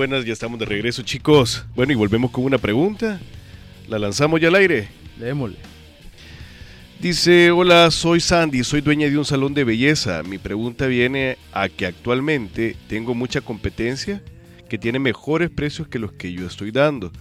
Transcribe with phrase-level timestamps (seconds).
[0.00, 1.66] Buenas, ya estamos de regreso, chicos.
[1.74, 3.20] Bueno, y volvemos con una pregunta.
[3.86, 4.88] La lanzamos ya al aire.
[5.18, 5.58] Démosle.
[6.98, 10.22] Dice, hola, soy Sandy, soy dueña de un salón de belleza.
[10.22, 14.22] Mi pregunta viene a que actualmente tengo mucha competencia
[14.70, 17.12] que tiene mejores precios que los que yo estoy dando.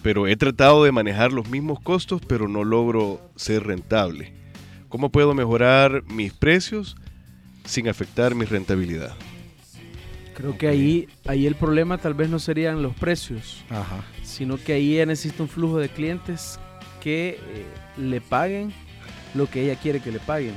[0.00, 4.34] Pero he tratado de manejar los mismos costos, pero no logro ser rentable.
[4.88, 6.96] ¿Cómo puedo mejorar mis precios
[7.64, 9.16] sin afectar mi rentabilidad?
[10.38, 14.04] Creo que ahí, ahí el problema tal vez no serían los precios, Ajá.
[14.22, 16.58] sino que ahí ella necesita un flujo de clientes
[17.02, 17.66] que eh,
[18.00, 18.72] le paguen
[19.34, 20.54] lo que ella quiere que le paguen.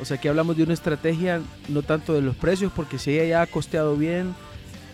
[0.00, 3.24] O sea, que hablamos de una estrategia no tanto de los precios, porque si ella
[3.26, 4.34] ya ha costeado bien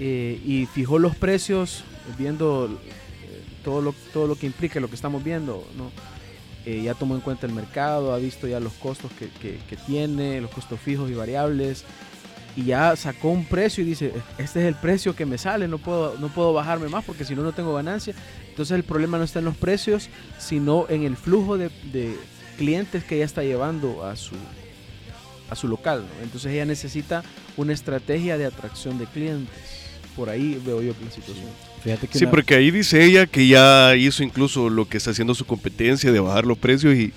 [0.00, 1.84] eh, y fijó los precios,
[2.19, 5.91] viendo eh, todo, lo, todo lo que implica lo que estamos viendo, ¿no?
[6.66, 9.77] Eh, ya tomó en cuenta el mercado, ha visto ya los costos que, que- que
[9.77, 11.84] tiene, los costos fijos y variables,
[12.56, 15.78] y ya sacó un precio y dice, este es el precio que me sale, no
[15.78, 18.14] puedo, no puedo bajarme más porque si no, no tengo ganancia.
[18.48, 22.16] Entonces el problema no está en los precios, sino en el flujo de, de
[22.56, 24.34] clientes que ella está llevando a su,
[25.50, 26.00] a su local.
[26.02, 26.24] ¿no?
[26.24, 27.22] Entonces ella necesita
[27.56, 29.55] una estrategia de atracción de clientes.
[30.16, 31.46] Por ahí veo yo la situación.
[31.84, 35.12] Fíjate que Sí, una- porque ahí dice ella que ya hizo incluso lo que está
[35.12, 37.12] haciendo su competencia de bajar los precios y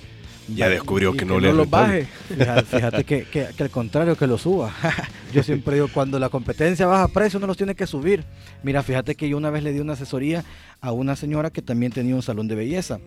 [0.48, 2.08] ya descubrió Y que no le es los baje.
[2.28, 4.74] fíjate, fíjate que, que- que al contrario, que lo suba.
[5.34, 8.24] yo siempre digo, cuando la competencia baja precio, no los tiene que subir.
[8.64, 10.44] Mira, fíjate que yo una vez le di una asesoría
[10.82, 13.00] a una señora que también tenía un salón de belleza.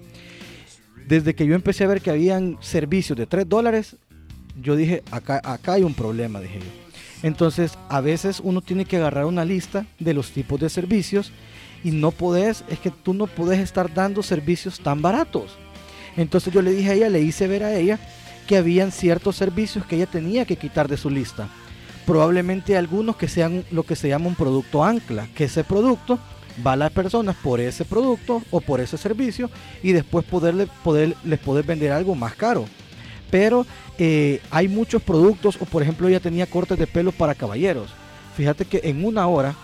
[1.06, 3.96] Desde que yo empecé a ver que habían servicios de 3 dólares,
[4.60, 6.66] yo dije, acá, acá hay un problema, dije yo.
[7.22, 11.32] Entonces, a veces uno tiene que agarrar una lista de los tipos de servicios
[11.82, 15.56] y no podés, es que tú no podés estar dando servicios tan baratos.
[16.16, 17.98] Entonces yo le dije a ella, le hice ver a ella
[18.46, 21.48] que habían ciertos servicios que ella tenía que quitar de su lista.
[22.06, 26.18] Probablemente algunos que sean lo que se llama un producto ancla, que ese producto
[26.64, 29.50] va a las personas por ese producto o por ese servicio
[29.82, 32.66] y después poderle, poder, les poder vender algo más caro.
[33.30, 33.66] Pero
[33.98, 37.90] eh, hay muchos productos, o por ejemplo ella tenía cortes de pelo para caballeros.
[38.36, 39.54] Fíjate que en una hora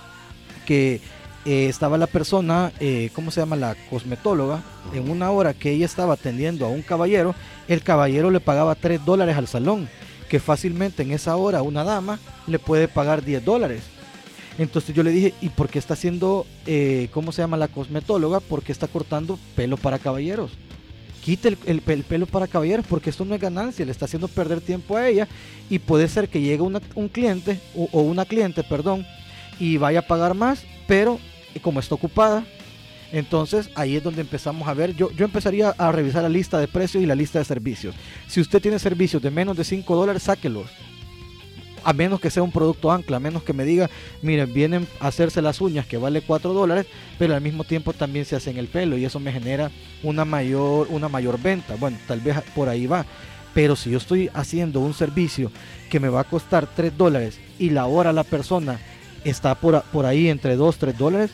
[0.66, 1.00] que
[1.44, 3.56] eh, estaba la persona, eh, ¿cómo se llama?
[3.56, 4.62] La cosmetóloga,
[4.94, 7.34] en una hora que ella estaba atendiendo a un caballero,
[7.68, 9.88] el caballero le pagaba 3 dólares al salón,
[10.28, 13.82] que fácilmente en esa hora una dama le puede pagar 10 dólares.
[14.58, 18.40] Entonces yo le dije, ¿y por qué está haciendo, eh, cómo se llama la cosmetóloga?
[18.40, 20.50] Porque está cortando pelo para caballeros.
[21.24, 24.28] Quite el, el- el pelo para caballeros porque esto no es ganancia, le está haciendo
[24.28, 25.28] perder tiempo a ella
[25.70, 29.06] y puede ser que llegue un cliente o una cliente, perdón,
[29.58, 31.20] y vaya a pagar más, pero
[31.54, 32.44] eh, como está ocupada,
[33.12, 36.66] entonces ahí es donde empezamos a ver, yo, yo empezaría a revisar la lista de
[36.66, 37.94] precios y la lista de servicios.
[38.26, 40.68] Si usted tiene servicios de menos de 5 dólares, sáquelos.
[41.84, 43.88] A menos que sea un producto ancla, a menos que me diga,
[44.20, 46.86] miren, vienen a hacerse las uñas que vale 4 dólares,
[47.20, 49.70] pero al mismo tiempo también se hacen el pelo y eso me genera
[50.02, 51.76] una mayor, una mayor venta.
[51.76, 53.06] Bueno, tal vez por ahí va.
[53.54, 55.52] Pero si yo estoy haciendo un servicio
[55.88, 58.80] que me va a costar 3 dólares y la hora la persona
[59.25, 61.31] está por, por ahí entre 2, 3 dólares,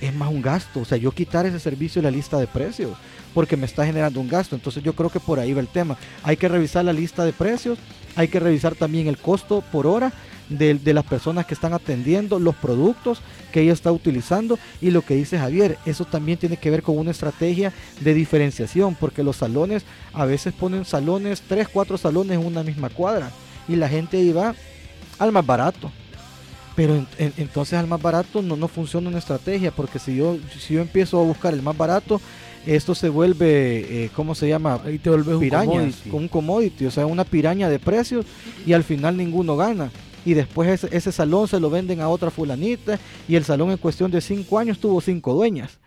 [0.00, 0.80] es más un gasto.
[0.80, 2.96] O sea, yo quitar ese servicio de la lista de precios
[3.34, 4.54] porque me está generando un gasto.
[4.54, 5.96] Entonces yo creo que por ahí va el tema.
[6.22, 7.78] Hay que revisar la lista de precios,
[8.16, 10.12] hay que revisar también el costo por hora
[10.48, 13.20] de, de las personas que están atendiendo, los productos
[13.52, 16.98] que ella está utilizando y lo que dice Javier, eso también tiene que ver con
[16.98, 22.44] una estrategia de diferenciación, porque los salones a veces ponen salones, tres, cuatro salones en
[22.44, 23.30] una misma cuadra
[23.68, 24.54] y la gente ahí va
[25.18, 25.92] al más barato.
[26.80, 30.38] Pero en- en- entonces al más barato no, no funciona una estrategia, porque si yo,
[30.58, 32.18] si yo empiezo a buscar el más barato,
[32.66, 34.80] esto se vuelve, eh, ¿cómo se llama?
[34.82, 36.08] Ahí te vuelves un pirañas, commodity.
[36.10, 38.24] con un commodity, o sea, una piraña de precios
[38.64, 39.90] y al final ninguno gana.
[40.24, 42.98] Y después ese, ese salón se lo venden a otra fulanita
[43.28, 45.78] y el salón en cuestión de cinco años tuvo cinco dueñas.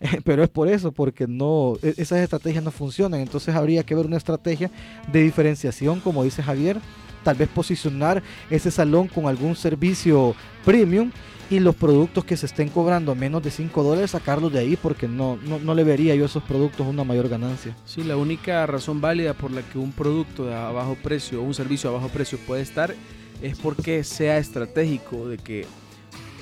[0.24, 3.20] Pero es por eso, porque no, e- esas estrategias no funcionan.
[3.20, 4.70] Entonces habría que ver una estrategia
[5.10, 6.78] de diferenciación, como dice Javier,
[7.24, 11.10] tal vez posicionar ese salón con algún servicio premium
[11.50, 15.08] y los productos que se estén cobrando menos de 5 dólares sacarlos de ahí porque
[15.08, 17.76] no, no, no, le vería yo a esos productos una mayor ganancia.
[17.84, 21.54] Sí, la única razón válida por la que un producto a bajo precio o un
[21.54, 22.94] servicio a bajo precio puede estar
[23.42, 25.66] es porque sea estratégico, de que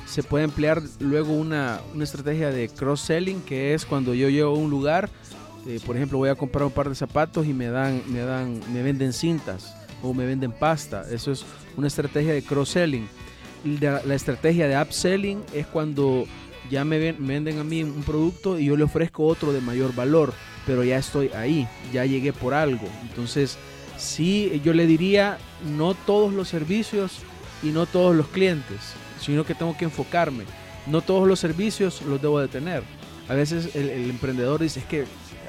[0.06, 4.58] se puede emplear luego una, una estrategia de cross-selling, que es cuando yo llego a
[4.58, 5.08] un lugar,
[5.67, 8.61] eh, por ejemplo, voy a comprar un par de zapatos y me dan, me dan,
[8.73, 11.04] me venden cintas o me venden pasta.
[11.10, 11.44] Eso es
[11.76, 13.08] una estrategia de cross-selling
[13.64, 16.26] la, estrategia de upselling es cuando
[16.70, 20.32] ya me, venden a mí un producto y yo le ofrezco otro de mayor valor,
[20.66, 22.87] pero ya estoy ahí, ya llegué por algo.
[23.02, 23.58] Entonces,
[23.96, 25.38] sí, yo le diría,
[25.76, 27.19] no todos los servicios
[27.62, 30.44] y no todos los clientes, sino que tengo que enfocarme.
[30.87, 32.82] No todos los servicios los debo de tener.
[33.28, 35.04] A veces el, el emprendedor dice, es que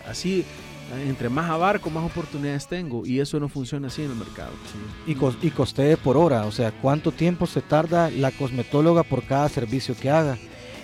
[0.08, 0.46] así
[1.08, 3.06] entre más abarco, más oportunidades tengo.
[3.06, 4.52] Y eso no funciona así en el mercado.
[5.08, 5.12] Y,
[5.46, 9.96] y costee por hora, o sea, cuánto tiempo se tarda la cosmetóloga por cada servicio
[9.96, 10.38] que haga.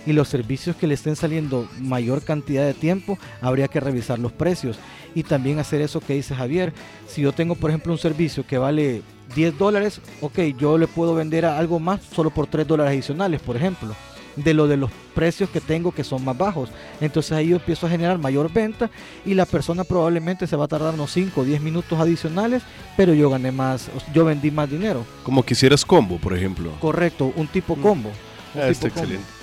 [0.06, 4.32] Y los servicios que le estén saliendo mayor cantidad de tiempo, habría que revisar los
[4.32, 4.78] precios.
[5.14, 6.72] Y también hacer eso que dice Javier.
[7.06, 9.02] Si yo tengo, por ejemplo, un servicio que vale
[9.34, 13.56] 10 dólares, ok, yo le puedo vender algo más solo por 3 dólares adicionales, por
[13.56, 13.94] ejemplo
[14.42, 16.70] de lo de los precios que tengo que son más bajos.
[17.00, 18.90] Entonces ahí yo empiezo a generar mayor venta
[19.24, 22.62] y la persona probablemente se va a tardar unos 5 o 10 minutos adicionales,
[22.96, 25.04] pero yo gané más, yo vendí más dinero.
[25.22, 26.70] Como quisieras combo, por ejemplo.
[26.80, 27.80] Correcto, un tipo mm.
[27.80, 28.10] combo.
[28.54, 29.39] Ah, está excelente.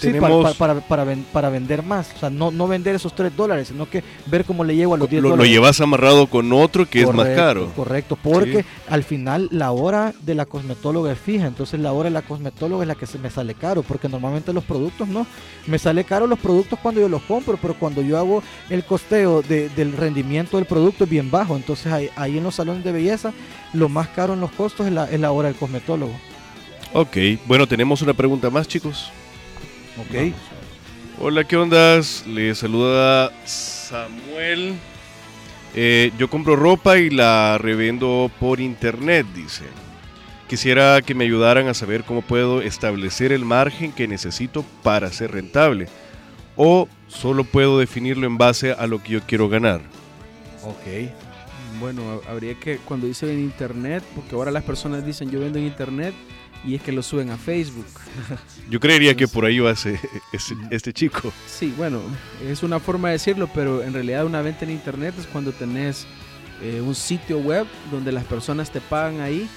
[0.00, 2.10] Sí, para, para, para, para, vender más.
[2.16, 4.98] O sea, no, no vender esos 3 dólares, sino que ver cómo le llevo a
[4.98, 5.48] los 10 lo, dólares.
[5.48, 7.70] Lo llevas amarrado con otro que es más caro.
[7.76, 11.46] Correcto, porque al final la hora de la cosmetóloga es fija.
[11.46, 13.82] Entonces la hora de la cosmetóloga es la que se me sale caro.
[13.82, 15.26] Porque normalmente los productos no.
[15.66, 19.42] Me sale caro los productos cuando yo los compro, pero cuando yo hago el costeo
[19.42, 21.56] del rendimiento del producto es bien bajo.
[21.56, 23.32] Entonces ahí, ahí, en los salones de belleza,
[23.74, 26.12] lo más caro en los costos es la, es la hora del cosmetólogo.
[26.92, 27.16] Ok,
[27.46, 29.12] bueno, tenemos una pregunta más, chicos.
[29.98, 30.32] Ok.
[31.18, 32.24] Hola, ¿qué ondas?
[32.26, 34.74] Le saluda Samuel.
[35.74, 39.64] Eh, yo compro ropa y la revendo por internet, dice.
[40.48, 45.32] Quisiera que me ayudaran a saber cómo puedo establecer el margen que necesito para ser
[45.32, 45.86] rentable.
[46.56, 49.80] O solo puedo definirlo en base a lo que yo quiero ganar.
[50.64, 51.10] Ok.
[51.78, 55.66] Bueno, habría que, cuando dice en internet, porque ahora las personas dicen yo vendo en
[55.66, 56.14] internet,
[56.64, 57.86] y es que lo suben a Facebook.
[58.68, 59.98] Yo creería que por ahí va ese,
[60.70, 61.32] este chico.
[61.46, 62.00] Sí, bueno,
[62.46, 66.06] es una forma de decirlo, pero en realidad una venta en internet es cuando tenés
[66.62, 69.48] eh, un sitio web donde las personas te pagan ahí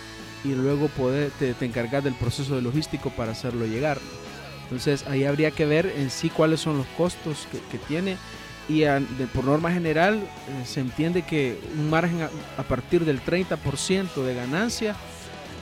[0.43, 3.99] y luego poder, te, te encargas del proceso de logístico para hacerlo llegar.
[4.63, 8.17] Entonces ahí habría que ver en sí cuáles son los costos que, tiene
[8.69, 8.85] y
[9.33, 12.21] por norma general eh, se entiende que un margen
[12.57, 14.95] a partir del 30% de ganancia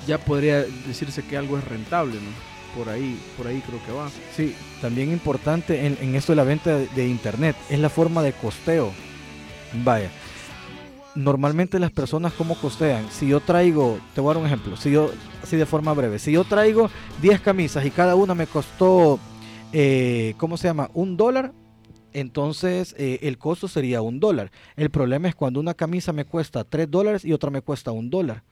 [0.07, 2.51] ya podría decirse que algo es rentable, ¿no?
[2.75, 4.09] Por ahí, por ahí creo que va.
[4.35, 8.91] Sí, también importante en, esto de la venta de, internet es la forma de costeo.
[9.83, 10.09] Vaya,
[11.15, 13.09] normalmente las personas cómo costean.
[13.11, 15.11] Si yo traigo, te voy a dar un ejemplo, si yo,
[15.43, 16.89] así de forma breve, si yo traigo
[17.21, 19.19] 10 camisas y cada una me costó,
[19.73, 20.89] eh, ¿cómo se llama?
[20.93, 21.53] Un dólar,
[22.13, 24.51] entonces eh, el costo sería un dólar.
[24.77, 28.09] El problema es cuando una camisa me cuesta 3 dólares y otra me cuesta un
[28.09, 28.43] dólar.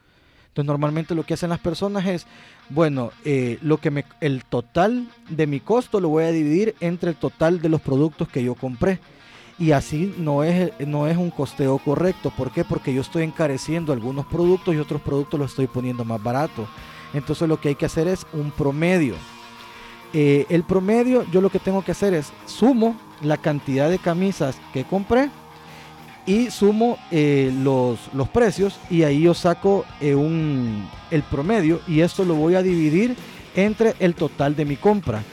[0.50, 2.26] Entonces normalmente lo que hacen las personas es,
[2.70, 7.12] bueno, eh, lo que me, el total de mi costo lo voy a dividir entre
[7.12, 9.00] el total de los productos que yo compré.
[9.60, 12.32] Y así no es, no es un costeo correcto.
[12.36, 12.64] ¿Por qué?
[12.64, 16.68] Porque yo estoy encareciendo algunos productos y otros productos los estoy poniendo más barato.
[17.14, 19.16] Entonces lo que hay que hacer es un promedio.
[20.14, 24.58] Eh, el promedio yo lo que tengo que hacer es sumo la cantidad de camisas
[24.74, 25.30] que compré
[26.30, 32.02] y sumo eh, los, los, precios y ahí yo saco eh, un, el promedio y
[32.02, 33.16] esto lo voy a dividir
[33.56, 35.24] entre el total de mi compra.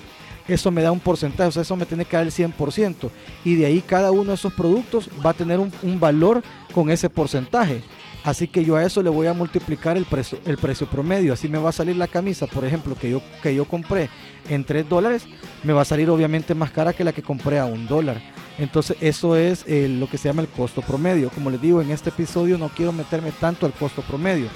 [0.48, 3.10] Eso me da un porcentaje, o sea, eso me tiene que dar el 100%
[3.44, 6.88] y de ahí cada uno de esos productos va a tener un, un valor con
[6.88, 7.82] ese porcentaje.
[8.24, 11.34] Así que yo a eso le voy a multiplicar el precio, el precio promedio.
[11.34, 14.08] Así me va a salir la camisa, por ejemplo, que yo, que yo compré
[14.48, 15.26] en 3 dólares,
[15.62, 18.22] me va a salir obviamente más cara que la que compré a un dólar.
[18.58, 21.30] Entonces eso es eh, lo que se llama el costo promedio.
[21.30, 24.48] Como les digo, en este episodio no quiero meterme tanto al costo promedio.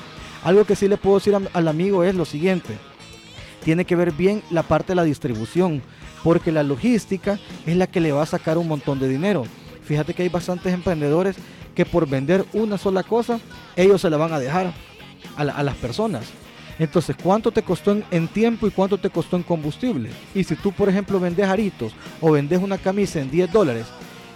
[0.43, 2.79] Algo que sí le puedo decir al amigo es lo siguiente.
[3.63, 5.83] Tiene que ver bien la parte de la distribución,
[6.25, 9.45] porque la logística es la que le va a sacar un montón de dinero.
[9.85, 11.37] Fíjate que hay bastantes emprendedores
[11.75, 13.39] que por vender una sola cosa,
[13.77, 14.73] ellos se la van a dejar
[15.37, 16.25] a, a las personas.
[16.81, 20.09] Entonces, ¿cuánto te costó en, tiempo y cuánto te costó en combustible?
[20.35, 23.85] Y si tú, por ejemplo, vendes aritos o vendes una camisa en 10 dólares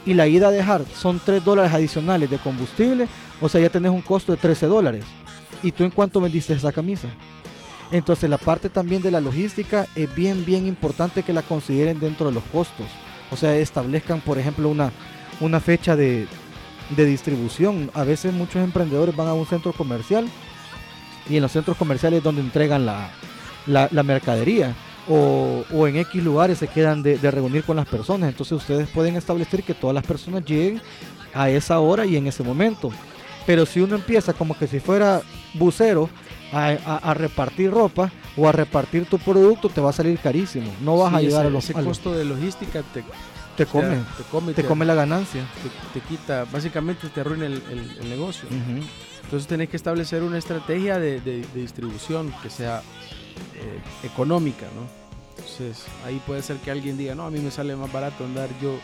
[0.04, 3.08] y la ida a dejar son 3 dólares adicionales de combustible,
[3.40, 5.06] o sea, ya tenés un costo de 13 dólares.
[5.62, 7.08] ¿Y tú en cuánto vendiste esa camisa?
[7.90, 12.26] Entonces la parte también de la logística es bien, bien importante que la consideren dentro
[12.26, 12.86] de los costos.
[13.30, 14.92] O sea, establezcan, por ejemplo, una,
[15.40, 16.26] una fecha de,
[16.90, 17.90] de distribución.
[17.94, 20.28] A veces muchos emprendedores van a un centro comercial
[21.28, 23.10] y en los centros comerciales es donde entregan la,
[23.66, 24.74] la, la mercadería.
[25.06, 28.30] O, o en X lugares se quedan de, de reunir con las personas.
[28.30, 30.80] Entonces ustedes pueden establecer que todas las personas lleguen
[31.34, 32.90] a esa hora y en ese momento.
[33.46, 35.20] Pero si uno empieza como que si fuera
[35.52, 36.08] bucero
[36.52, 40.72] a, a- a repartir ropa o a repartir tu producto, te va a salir carísimo.
[40.80, 41.64] No vas a llegar ese, a los...
[41.64, 43.04] ese a los- costo de logística te,
[43.58, 45.42] te come, te, come, te come la ganancia.
[45.92, 48.48] te, quita, básicamente te arruina el, el- el negocio.
[49.34, 52.82] Entonces tenés que establecer una estrategia de, de- de distribución que sea
[53.56, 54.86] eh, económica, ¿no?
[55.30, 58.48] Entonces ahí puede ser que alguien diga, no, a mí me sale más barato andar
[58.62, 58.78] yo,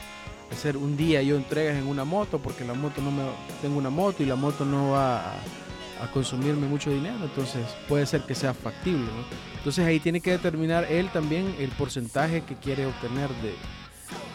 [0.50, 3.22] hacer un día yo entregas en una moto porque la moto no me,
[3.62, 5.34] tengo una moto y la moto no va a,
[6.02, 9.24] a consumirme mucho dinero, entonces puede ser que sea factible, ¿no?
[9.56, 13.54] Entonces ahí tiene que determinar él también el porcentaje que quiere obtener de,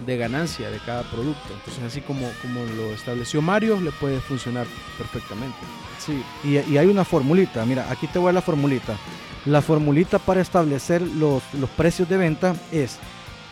[0.05, 1.53] de ganancia de cada producto.
[1.53, 4.67] Entonces así como, como lo estableció Mario, le puede funcionar
[4.98, 5.58] perfectamente.
[6.00, 8.96] Sí, y, y hay una formulita, mira, aquí te voy a la formulita.
[9.46, 12.98] La formulita para establecer los, los precios de venta es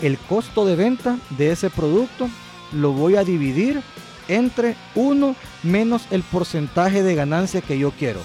[0.02, 2.30] el costo de venta de ese producto
[2.74, 3.82] lo voy a dividir
[4.28, 8.20] entre 1 menos el porcentaje de ganancia que yo quiero.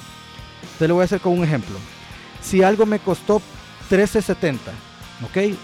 [0.79, 1.77] Te lo voy a hacer con un ejemplo.
[2.43, 3.43] Si algo me costó
[3.91, 4.57] 13.70,
[5.25, 5.57] ¿ok?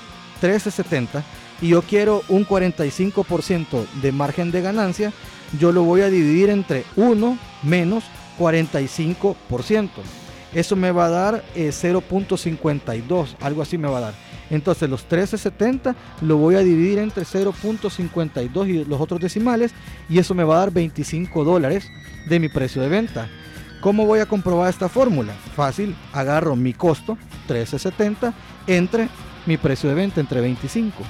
[0.43, 1.23] 13.70
[1.61, 5.13] y yo quiero un 45% de margen de ganancia,
[5.59, 8.05] yo lo voy a dividir entre 1 menos
[8.39, 9.89] 45%.
[10.53, 14.15] Eso me va a dar eh, 0.52, algo así me va a dar.
[14.51, 19.73] Entonces los 13.70 lo voy a dividir entre 0.52 y los otros decimales
[20.09, 21.89] y eso me va a dar 25 dólares
[22.29, 23.29] de mi precio de venta.
[23.81, 25.35] ¿Cómo voy a comprobar esta fórmula?
[25.55, 27.19] Fácil, agarro mi costo,
[27.49, 28.33] 13.70,
[28.67, 29.09] entre
[29.47, 31.03] mi precio de venta, entre 25.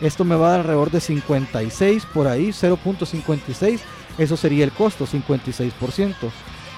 [0.00, 3.80] Esto me va a dar alrededor de 56 por ahí, 0.56.
[4.18, 6.14] Eso sería el costo, 56%.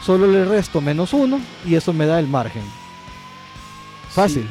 [0.05, 2.63] Solo le resto menos 1 y eso me da el margen.
[4.11, 4.47] Fácil.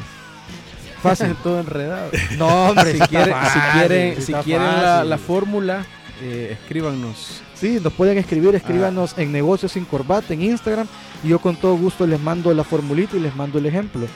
[1.01, 1.35] Fácil.
[1.43, 2.11] Todo enredado.
[2.37, 5.85] No, hombre, si quieren, si quieren, si está quieren la, fórmula,
[6.21, 7.41] eh, escríbanos.
[7.53, 10.87] Sí, nos pueden escribir, escríbanos en Negocios sin Corbata en Instagram
[11.23, 14.07] y yo con todo gusto les mando la formulita y les mando el ejemplo.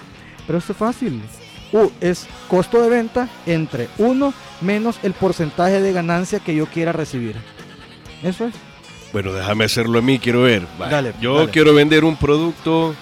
[0.45, 1.21] Pero esto es fácil.
[1.71, 6.91] U es costo de venta entre 1 menos el porcentaje de ganancia que yo quiera
[6.91, 7.35] recibir.
[8.23, 8.53] Eso es.
[9.13, 10.65] Bueno, déjame hacerlo a mí, quiero ver.
[10.81, 10.89] Va.
[10.89, 11.51] Dale, Yo dale.
[11.51, 12.93] quiero vender un producto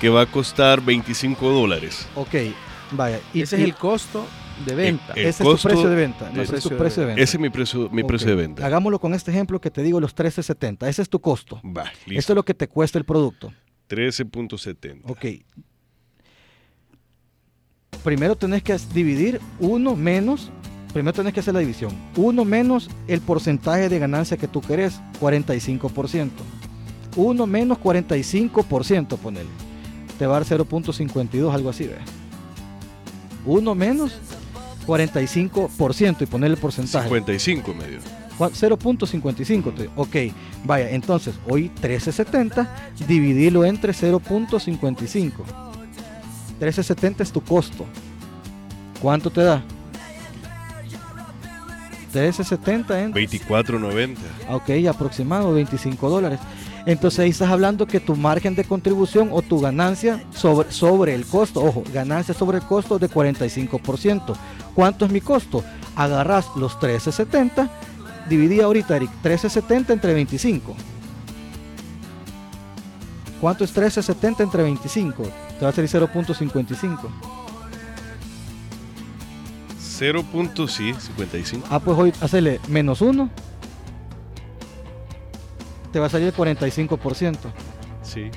[0.00, 2.06] que va a costar 25 dólares.
[2.14, 2.34] Ok,
[2.92, 3.20] vaya.
[3.32, 4.26] Y, Ese y es el costo
[4.66, 5.12] de venta.
[5.14, 6.30] el ese es tu precio de venta.
[6.32, 7.22] No, ese es tu precio de precio de venta.
[7.22, 8.66] Ese es mi precio, mi precio de venta.
[8.66, 10.88] Hagámoslo con este ejemplo que te digo, los 13.70.
[10.88, 11.60] Ese es tu costo.
[11.64, 12.32] Va, Esto listo.
[12.32, 13.52] es lo que te cuesta el producto.
[13.88, 15.02] 13.70.
[15.04, 15.24] Ok.
[18.04, 20.50] Primero tenés que dividir 1 menos,
[20.92, 21.90] primero tenés que hacer la división.
[22.16, 26.28] 1 menos el porcentaje de ganancia que tú querés, 45%.
[27.16, 29.48] 1 menos 45%, ponele.
[30.18, 31.96] Te va a dar 0.52, algo así, ¿ves?
[33.46, 34.12] 1 menos
[34.86, 37.04] 45% y ponerle el porcentaje.
[37.08, 37.98] 55 medio.
[38.38, 39.74] Cua- 0.55.
[39.74, 40.34] te- Ok,
[40.64, 42.68] vaya, entonces hoy 13.70,
[43.08, 45.32] dividirlo entre 0.55.
[46.60, 47.84] 13.70 es tu costo.
[49.00, 49.62] ¿Cuánto te da?
[52.12, 53.12] 13.70 en...
[53.12, 54.16] 24.90.
[54.48, 56.38] Ok, aproximado 25 dólares.
[56.86, 61.24] Entonces ahí estás hablando que tu margen de contribución o tu ganancia sobre, sobre el
[61.24, 64.34] costo, ojo, ganancia sobre el costo de 45%.
[64.74, 65.64] ¿Cuánto es mi costo?
[65.96, 67.70] Agarras los 13.70,
[68.28, 70.76] dividí ahorita, Eric, 13.70 entre 25.
[73.40, 75.24] ¿Cuánto es 13.70 entre 25?
[75.64, 76.98] Te va a salir 0.55.
[79.78, 80.22] 0.
[80.30, 81.66] punto, sí, 55.
[81.70, 83.30] Ah, pues hoy hacerle menos 1.
[85.90, 87.38] Te va a salir el 45%.
[88.02, 88.30] Sí.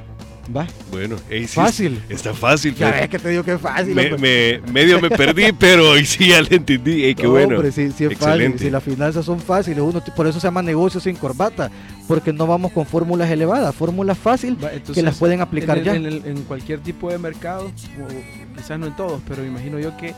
[0.56, 0.66] Va.
[0.92, 2.01] Bueno, sí, Fácil.
[2.08, 2.74] Está fácil.
[2.75, 3.94] Ya ves que te digo que es fácil.
[3.96, 7.04] me, medio me perdí, pero hoy sí ya le entendí.
[7.04, 7.56] Ey, qué No, bueno.
[7.56, 8.27] hombre, sí, sí es fácil.
[8.30, 8.60] Excelente.
[8.60, 11.70] Si las finanzas son fáciles, uno, por eso se llama negocio sin corbata,
[12.08, 14.58] porque no vamos con fórmulas elevadas, fórmulas fáciles
[14.94, 15.96] que las pueden aplicar en, el- ya.
[15.96, 19.80] en el- en cualquier tipo de mercado, o quizás no en todos, pero me imagino
[19.80, 20.13] yo que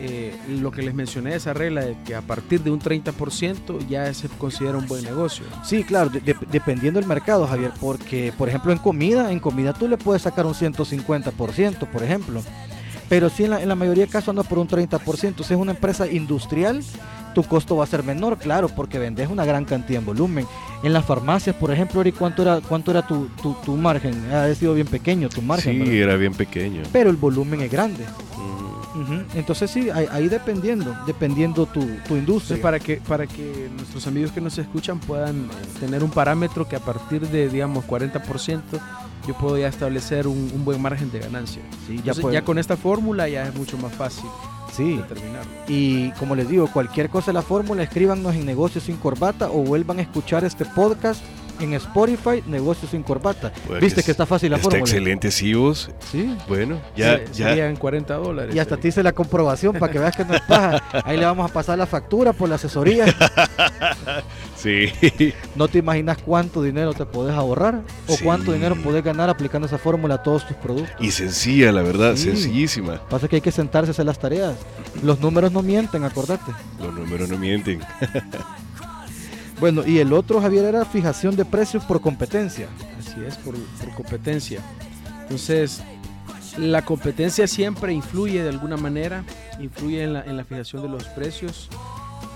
[0.00, 4.12] eh, lo que les mencioné, esa regla de que a partir de un 30% ya
[4.14, 5.44] se considera un buen negocio.
[5.64, 9.72] Sí, claro, de- de- dependiendo del mercado, Javier, porque por ejemplo en comida, en comida
[9.72, 12.42] tú le puedes sacar un 150%, por ejemplo.
[13.08, 15.42] Pero sí en la, en la mayoría de casos anda por un 30%.
[15.42, 16.82] Si es una empresa industrial,
[17.34, 20.46] tu costo va a ser menor, claro, porque vendes una gran cantidad en volumen.
[20.82, 24.30] En las farmacias, por ejemplo, Eri, ¿cuánto era, cuánto era tu, tu, tu margen?
[24.30, 25.72] Ha sido bien pequeño tu margen.
[25.72, 25.94] Sí, ¿verdad?
[25.94, 26.82] era bien pequeño.
[26.92, 28.04] Pero el volumen es grande.
[28.36, 28.57] Mm.
[29.34, 32.56] Entonces sí, ahí, ahí dependiendo, dependiendo tu, tu industria.
[32.56, 35.48] Entonces, para que, para que nuestros amigos que nos escuchan puedan eh,
[35.80, 38.60] tener un parámetro que a partir de, digamos, 40%,
[39.26, 41.62] yo puedo ya establecer un, un buen margen de ganancia.
[41.86, 44.24] Sí, ya Entonces, puede- ya con esta fórmula ya es mucho más fácil
[44.74, 44.96] sí.
[44.96, 45.50] determinarlo.
[45.68, 49.62] Y como les digo, cualquier cosa de la fórmula, escríbanos en Negocios sin Corbata o
[49.62, 51.22] vuelvan a escuchar este podcast
[51.60, 53.52] en Spotify, Negocios sin Corbata.
[53.66, 54.80] Pues Viste es- que está fácil la Está fórmula.
[54.84, 55.90] excelente, sí, vos.
[56.10, 56.36] Sí.
[56.48, 57.48] Bueno, ya, Se- ya.
[57.50, 58.54] Serían 40 dólares.
[58.54, 58.78] Y hasta eh.
[58.78, 60.82] te hice la comprobación para que veas que no es paja.
[61.04, 63.06] Ahí le vamos a pasar la factura por la asesoría.
[64.56, 64.92] Sí.
[65.54, 68.24] No te imaginas cuánto dinero te podés ahorrar o Sí.
[68.24, 70.96] cuánto dinero podés ganar aplicando esa fórmula a todos tus productos.
[70.98, 72.24] y sencilla, la verdad, Sí.
[72.24, 73.00] sencillísima.
[73.08, 74.56] Pasa que hay que sentarse a hacer las tareas.
[75.02, 76.50] Los números no mienten, acordate.
[76.82, 77.80] Los números no mienten.
[79.60, 82.68] Bueno, y el otro, Javier, era fijación de precios por competencia.
[82.98, 84.60] Así es, por, por competencia.
[85.22, 85.82] Entonces,
[86.56, 89.24] la competencia siempre influye de alguna manera,
[89.60, 91.68] influye en la, en la fijación de los precios.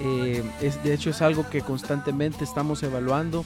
[0.00, 3.44] Eh, es, de hecho, es algo que constantemente estamos evaluando.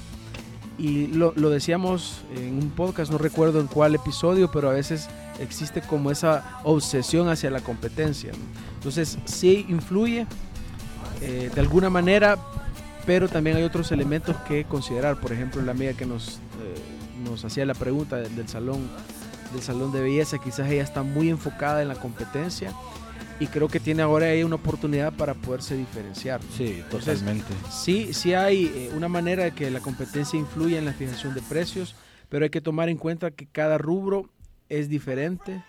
[0.79, 5.09] Y lo, lo decíamos en un podcast, no recuerdo en cuál episodio, pero a veces
[5.39, 8.33] existe como esa obsesión hacia la competencia.
[8.75, 10.27] Entonces, sí influye
[11.23, 12.39] eh, de alguna manera,
[13.07, 15.21] pero también hay otros elementos que considerar.
[15.21, 18.89] Por ejemplo, la amiga que nos, eh, nos hacía la pregunta del, del salón
[19.53, 22.73] del salón de belleza, quizás ella está muy enfocada en la competencia
[23.39, 26.41] y creo que tiene ahora ahí una oportunidad para poderse diferenciar.
[26.57, 27.53] Sí, Entonces, totalmente.
[27.71, 31.43] Sí, sí hay eh, una manera de que la competencia influya en la fijación de
[31.43, 31.95] precios,
[32.29, 34.31] pero hay que tomar en cuenta que cada rubro
[34.69, 35.63] es diferente,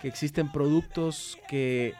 [0.00, 1.94] que existen productos que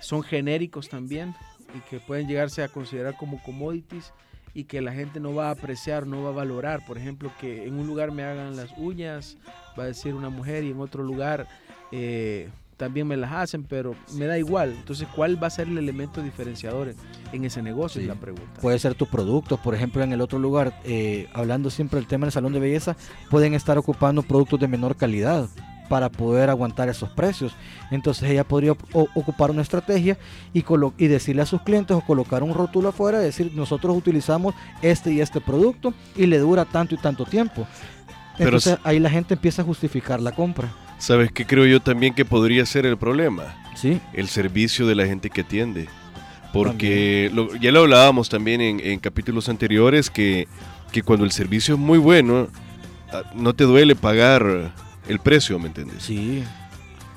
[0.00, 1.34] son genéricos también
[1.74, 4.12] y que pueden llegarse a considerar como commodities
[4.56, 6.80] y que la gente no va a apreciar, no va a valorar.
[6.86, 9.36] Por ejemplo, que en un lugar me hagan las uñas,
[9.78, 11.46] va a decir una mujer, y en otro lugar
[11.92, 12.48] eh,
[12.78, 14.72] también me las hacen, pero me da igual.
[14.72, 16.94] Entonces, ¿cuál va a ser el elemento diferenciador
[17.34, 18.00] en, ese negocio?
[18.00, 18.08] Sí.
[18.08, 18.62] Es la pregunta.
[18.62, 22.24] Puede ser tus productos, por ejemplo, en el otro lugar, eh, hablando siempre del tema
[22.24, 22.96] del salón de belleza,
[23.28, 25.50] pueden estar ocupando productos de menor calidad
[25.88, 27.54] para poder aguantar esos precios.
[27.90, 30.18] Entonces ella podría ocupar una estrategia
[30.52, 30.62] y,
[31.06, 35.40] decirle a sus clientes o colocar un rótulo afuera, decir nosotros utilizamos este y este
[35.40, 37.66] producto y le dura tanto y tanto tiempo.
[38.36, 40.72] Pero Entonces s- ahí la gente empieza a justificar la compra.
[40.98, 43.54] ¿Sabes qué creo yo también que podría ser el problema?
[43.74, 45.88] Sí, El servicio de la gente que atiende.
[46.52, 50.48] Porque lo- ya lo hablábamos también en, en capítulos anteriores que,
[50.92, 52.48] que cuando el servicio es muy bueno,
[53.12, 54.72] ah, no te duele pagar
[55.08, 56.02] el precio, ¿me entiendes?
[56.02, 56.44] sí.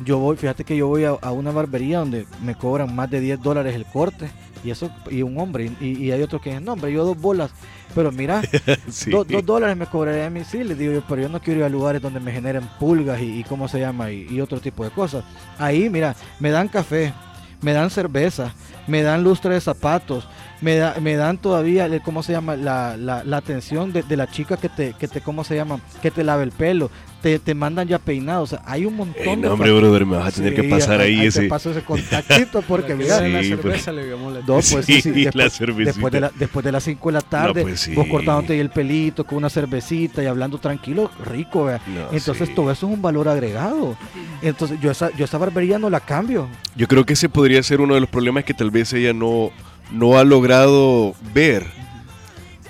[0.05, 3.19] Yo voy, fíjate que yo voy a, a una barbería donde me cobran más de
[3.19, 4.29] 10 dólares el corte
[4.63, 7.19] y eso y un hombre y, y hay otros que dicen, no hombre, yo dos
[7.19, 7.51] bolas,
[7.93, 8.41] pero mira,
[8.89, 9.11] Sí.
[9.11, 11.59] do- dos dólares me cobraré a mí, sí, les digo yo, pero yo no quiero
[11.59, 14.61] ir a lugares donde me generen pulgas y, y cómo se llama y, y otro
[14.61, 15.25] tipo de cosas.
[15.57, 17.13] Ahí, mira, me dan café,
[17.61, 18.53] me dan cerveza,
[18.87, 20.29] me dan lustre de zapatos,
[20.61, 22.55] me, da, me dan todavía, ¿cómo se llama?
[22.55, 25.81] La, la, la atención de, de la chica que te, que te, ¿cómo se llama?
[26.01, 26.89] Que te lave el pelo,
[27.21, 29.41] te, te mandan ya peinado, o sea, hay un montón Ey, de...
[29.41, 31.43] no, hombre, brother, me vas a tener Sí, que pasar ahí, te ese.
[31.47, 33.83] paso ese contactito porque mira, vende la Sí, pues.
[33.83, 35.91] cerveza le la No, pues sí, sí, Sí, después, la cervecita.
[35.93, 37.93] después de la, después de las 5 de la tarde, pues sí.
[37.93, 41.81] vos cortándote ahí el pelito con una cervecita y hablando tranquilo, rico, vea.
[41.87, 42.55] No, Entonces sí.
[42.55, 43.97] todo eso es un valor agregado.
[44.41, 46.47] Entonces yo esa, yo esa barbería no la cambio.
[46.75, 49.51] Yo creo que ese podría ser uno de los problemas que tal vez ella no,
[49.91, 51.65] no ha logrado ver.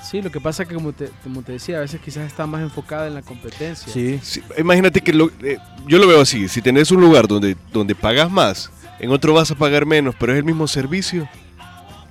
[0.10, 2.48] Sí, lo que pasa es que como te, como te decía, a veces quizás está
[2.48, 3.92] más enfocada en la competencia.
[3.94, 4.20] Sí.
[4.24, 7.94] Sí, imagínate que lo- eh, yo lo veo así, si tenés un lugar donde, donde
[7.94, 11.28] pagas más, en otro vas a pagar menos, pero es el mismo servicio.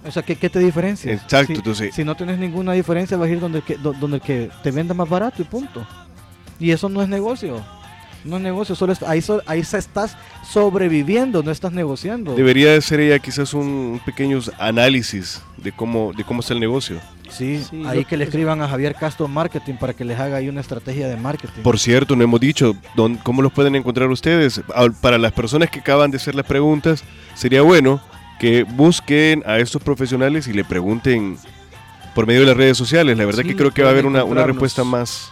[0.06, 1.12] O sea, ¿qué, qué te diferencia?
[1.12, 3.92] Exacto, Si, entonces- si no tienes ninguna diferencia, vas a ir donde, el que, do-
[3.94, 5.84] donde el que te venda más barato y punto.
[6.60, 7.64] Y eso no es negocio.
[8.28, 10.16] No es negocio, solo es- ahí, so- ahí se estás
[10.48, 12.34] sobreviviendo, no estás negociando.
[12.34, 17.00] Debería de ser ella quizás un, pequeño análisis de cómo, de cómo está el negocio.
[17.30, 20.48] Sí, Sí, ahí que le escriban a Javier Castro Marketing para que les haga ahí
[20.48, 21.62] una estrategia de marketing.
[21.62, 24.60] Por cierto, no hemos dicho dónde- cómo los pueden encontrar ustedes.
[25.00, 28.00] Para las personas que acaban de hacer las preguntas, sería bueno
[28.40, 31.36] que busquen a estos profesionales y le pregunten
[32.14, 33.16] por medio de las redes sociales.
[33.16, 35.30] La verdad Sí, que creo que va a haber una, una respuesta más...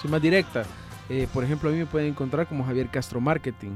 [0.00, 0.64] Sí, más directa.
[1.08, 3.72] Eh, por ejemplo, a mí me pueden encontrar como Javier Castro Marketing.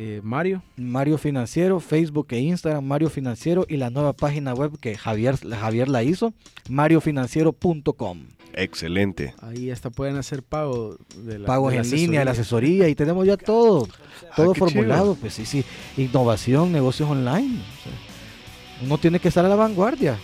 [0.00, 4.96] Eh, Mario, Mario Financiero, Facebook e Instagram, Mario Financiero y la nueva página web que
[4.96, 6.32] Javier, Javier la hizo,
[6.68, 8.20] mariofinanciero.com.
[8.54, 9.34] Excelente.
[9.42, 12.84] ahí hasta pueden hacer pago de la Pagos de la en línea, la asesoría.
[12.84, 13.88] asesoría y tenemos ya todo,
[14.36, 15.64] todo Ah, qué formulado, pues sí, sí,
[15.96, 17.58] innovación, negocios online.
[17.58, 20.16] o sea, uno tiene que estar a la vanguardia.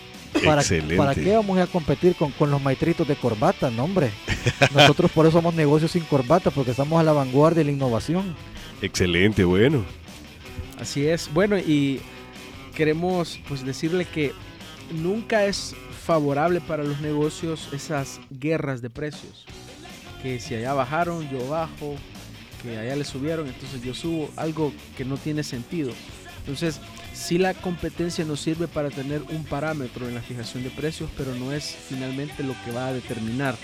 [0.44, 0.97] ¿Para, Excelente.
[0.97, 3.70] ¿Para qué vamos a ir a competir con, con los maestritos de corbata?
[3.70, 4.11] No, hombre.
[4.75, 8.35] Nosotros por eso somos negocios sin corbata, porque estamos a la vanguardia de la innovación.
[8.83, 9.85] Excelente, bueno.
[10.81, 11.33] Así es.
[11.33, 12.01] Bueno, y
[12.75, 14.33] queremos pues decirle que
[14.92, 19.47] nunca es favorable para los negocios esas guerras de precios.
[20.23, 21.97] Que si allá bajaron, yo bajo,
[22.62, 25.92] que allá le subieron, entonces yo subo, algo que no tiene sentido.
[26.40, 26.81] Entonces,
[27.14, 31.35] sí la competencia nos sirve para tener un parámetro en la fijación de precios, pero
[31.35, 33.57] no es finalmente lo que va a determinar.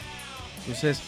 [0.60, 1.00] Entonces,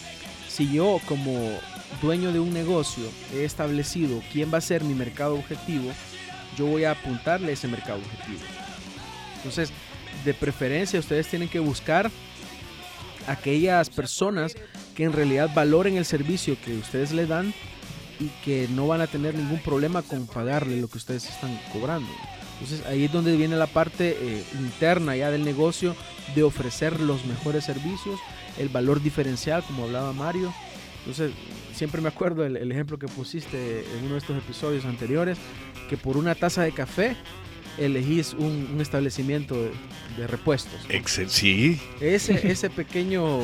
[0.49, 1.59] si yo como
[2.03, 5.91] dueño de un negocio he establecido quién va a ser mi mercado objetivo,
[6.59, 8.41] yo voy a apuntarle ese mercado objetivo.
[9.37, 9.71] Entonces,
[10.25, 12.11] de preferencia, ustedes tienen que buscar
[13.27, 14.57] aquellas personas
[14.95, 17.55] que en realidad valoren el servicio que ustedes les dan
[18.23, 22.09] y que no van a tener ningún problema con pagarle lo que ustedes están cobrando.
[22.61, 25.97] Entonces ahí es donde viene la parte eh, interna ya del negocio
[26.37, 28.21] de ofrecer los mejores servicios,
[28.59, 30.53] el valor diferencial, como hablaba Mario.
[31.01, 31.33] Entonces
[31.75, 35.39] siempre me acuerdo el, el ejemplo que pusiste en uno de estos episodios anteriores,
[35.91, 37.17] que por una taza de café
[37.79, 39.71] elegís un, un establecimiento de,
[40.17, 40.73] de repuestos.
[40.89, 41.81] Excel, sí.
[42.01, 43.41] Ese, ese pequeño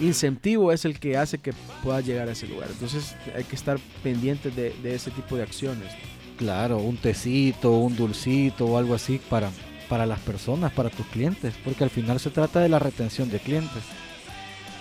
[0.00, 1.52] incentivo es el que hace que
[1.82, 2.68] pueda llegar a ese lugar.
[2.70, 5.92] Entonces hay que estar pendientes de, de ese tipo de acciones.
[6.36, 9.50] Claro, un tecito, un dulcito o algo así para,
[9.88, 13.40] para las personas, para tus clientes, porque al final se trata de la retención de
[13.40, 13.82] clientes.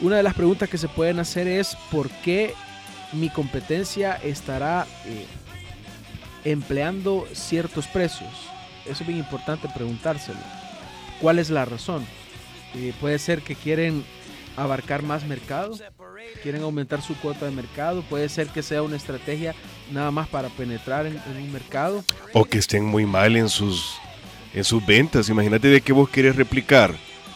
[0.02, 2.54] Una de las preguntas que se pueden hacer es por qué
[3.14, 5.26] mi competencia estará eh,
[6.46, 8.30] empleando ciertos precios.
[8.90, 10.40] Eso es bien importante preguntárselo.
[11.22, 12.06] ¿Cuál es la razón?
[12.76, 14.04] Eh, puede ser que quieren
[14.56, 15.78] abarcar más mercado,
[16.42, 19.54] quieren aumentar su cuota de mercado, puede ser que sea una estrategia
[19.92, 22.04] nada más para penetrar en, en un mercado.
[22.34, 23.98] O que estén muy mal en sus,
[24.54, 25.30] en sus ventas.
[25.30, 26.94] Imagínate de que vos quieres replicar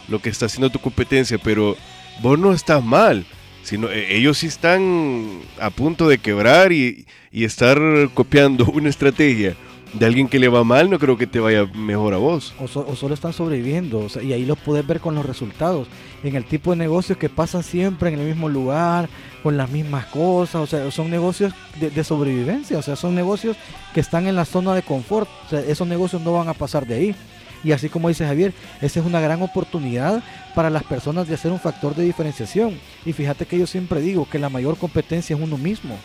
[0.07, 1.77] lo que está haciendo tu competencia, pero
[2.21, 3.25] vos no estás mal.
[3.63, 7.79] Sino, eh, ellos sí están a punto de quebrar y, y estar
[8.13, 9.55] copiando una estrategia
[9.93, 12.53] de alguien que le va mal, no creo que te vaya mejor a vos.
[12.59, 15.25] O, so- o solo están sobreviviendo, o sea, y ahí lo puedes ver con los
[15.25, 15.87] resultados,
[16.23, 19.09] en el tipo de negocios que pasan siempre en el mismo lugar,
[19.43, 23.57] con las mismas cosas, o sea, son negocios de, de sobrevivencia, o sea, son negocios
[23.93, 26.85] que están en la zona de confort, o sea, esos negocios no van a pasar
[26.87, 27.15] de ahí.
[27.63, 30.23] Y así como dice Javier, esa es una gran oportunidad
[30.55, 32.79] para las personas de hacer un factor de diferenciación.
[33.05, 35.97] Y fíjate que yo siempre digo que la mayor competencia es uno mismo.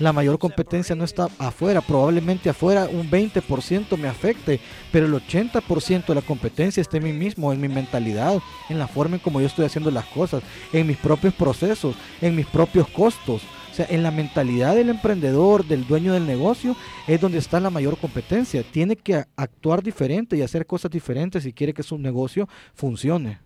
[0.00, 4.58] La mayor competencia no está afuera, probablemente afuera un 20% me afecte,
[4.90, 8.88] pero el 80% de la competencia está en mí mismo, en mi mentalidad, en la
[8.88, 12.88] forma en como yo estoy haciendo las cosas, en mis propios procesos, en mis propios
[12.88, 13.42] costos.
[13.74, 16.76] O sea, en la mentalidad del emprendedor, del dueño del negocio,
[17.08, 18.62] es donde está la mayor competencia.
[18.62, 23.40] Tiene que actuar diferente y hacer cosas diferentes si quiere que su negocio funcione.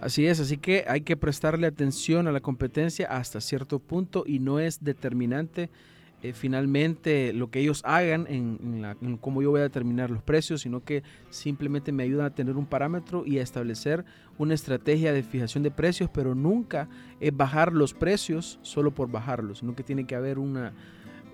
[0.00, 4.40] Así es, así que hay que prestarle atención a la competencia hasta cierto punto y
[4.40, 5.70] no es determinante
[6.22, 10.10] eh, finalmente lo que ellos hagan en, en la- en cómo yo voy a determinar
[10.10, 14.04] los precios, sino que simplemente me ayudan a tener un parámetro y a establecer
[14.38, 16.88] una estrategia de fijación de precios, pero nunca
[17.20, 20.72] es bajar los precios solo por bajarlos, sino que tiene que haber una,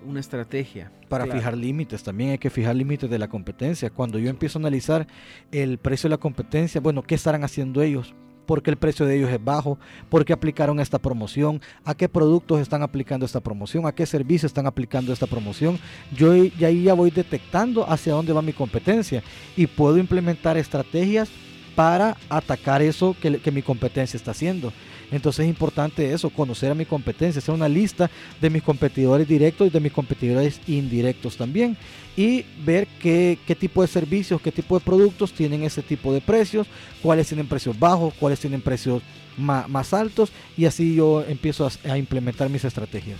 [0.05, 0.91] una estrategia.
[1.07, 1.39] Para Claro.
[1.39, 3.89] fijar límites, también hay que fijar límites de la competencia.
[3.89, 5.07] Cuando yo empiezo a analizar
[5.51, 8.13] el precio de la competencia, bueno, ¿qué estarán haciendo ellos?
[8.49, 9.77] ¿Por qué el precio de ellos es bajo?
[10.09, 11.61] ¿Por qué aplicaron esta promoción?
[11.85, 13.85] ¿A qué productos están aplicando esta promoción?
[13.85, 15.77] ¿A qué servicios están aplicando esta promoción?
[16.17, 19.21] Yo y ahí ya voy detectando hacia dónde va mi competencia
[19.55, 21.29] y puedo implementar estrategias
[21.75, 24.73] para atacar eso que, que mi competencia está haciendo.
[25.11, 29.67] Entonces es importante eso, conocer a mi competencia, hacer una lista de mis competidores directos
[29.67, 31.75] y de mis competidores indirectos también.
[32.15, 36.21] Y ver qué, qué tipo de servicios, qué tipo de productos tienen ese tipo de
[36.21, 36.67] precios,
[37.01, 39.01] cuáles tienen precios bajos, cuáles tienen precios
[39.37, 40.31] más, altos.
[40.57, 43.19] Y así yo empiezo a, a implementar mis estrategias.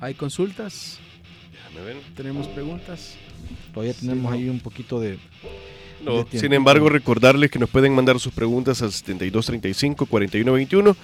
[0.00, 0.98] ¿Hay consultas?
[1.52, 1.96] Déjame ver.
[2.16, 3.14] ¿Tenemos preguntas?
[3.72, 4.36] Todavía Sí, tenemos no.
[4.36, 5.18] ahí un poquito de...
[6.04, 10.96] No, sin embargo, recordarles que nos pueden mandar sus preguntas al 7235-4121.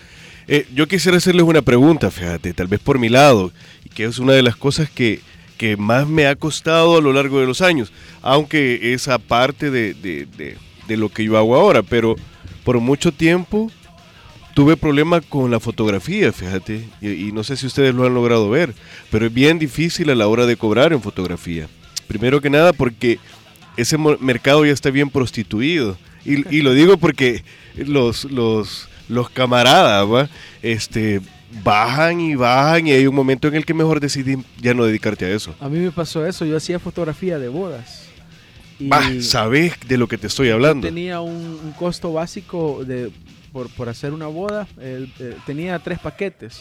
[0.49, 3.53] Eh, yo quisiera hacerles una pregunta, fíjate, tal vez por mi lado,
[3.85, 5.21] y que es una de las cosas que,
[5.59, 9.95] que más me ha costado a lo largo de los años, aunque es aparte de,
[9.95, 10.57] de, de-
[10.87, 12.17] de lo que yo hago ahora, pero
[12.65, 13.71] por mucho tiempo
[14.55, 18.49] tuve problema con la fotografía, fíjate, y, y no sé si ustedes lo han logrado
[18.49, 18.73] ver,
[19.11, 21.69] pero es bien difícil a la hora de cobrar en fotografía.
[22.07, 23.19] Primero que nada porque
[23.79, 25.97] ese mercado ya está bien prostituido.
[26.25, 27.43] Y, y lo digo porque
[27.77, 30.29] los, los, los camaradas ¿va?
[30.62, 31.21] este,
[31.64, 35.25] bajan y bajan y hay un momento en el que mejor decidí ya no dedicarte
[35.25, 35.55] a eso.
[35.61, 38.05] A mí me pasó eso, yo hacía fotografía de bodas.
[38.79, 40.87] Y Bah, sabés de lo que te estoy hablando.
[40.87, 43.11] tenía un, un costo básico de,
[43.53, 44.69] por, por hacer una boda.
[44.81, 45.07] eh,
[45.47, 46.61] tenía tres paquetes.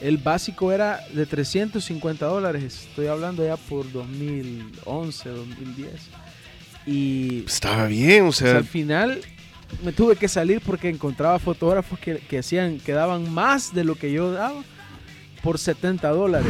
[0.00, 2.86] El básico era de 350 dólares.
[2.88, 5.90] Estoy hablando ya por 2011, 2010.
[6.90, 9.20] Y Estaba bien, o sea, al final
[9.84, 13.94] me tuve que salir porque encontraba fotógrafos que, que hacían, que daban más de lo
[13.94, 14.62] que yo daba
[15.42, 16.48] por 70 dólares.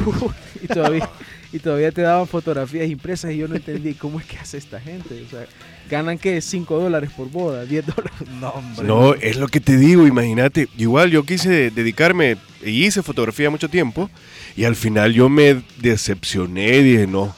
[0.62, 1.08] y, todavía,
[1.52, 4.80] y todavía te daban fotografías impresas y yo no entendí cómo es que hace esta
[4.80, 5.22] gente.
[5.26, 5.46] O sea,
[5.90, 8.12] ganan que 5 dólares por boda, 10 dólares.
[8.40, 8.86] No, hombre.
[8.86, 10.68] no, es lo que te digo, imagínate.
[10.78, 14.08] Igual yo quise dedicarme y hice fotografía mucho tiempo
[14.56, 17.34] y al final yo me decepcioné y dije, no,